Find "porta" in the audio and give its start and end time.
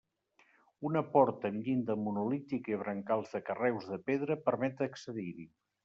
1.09-1.51